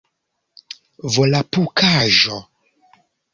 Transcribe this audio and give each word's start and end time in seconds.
volapukaĵo 1.13 2.37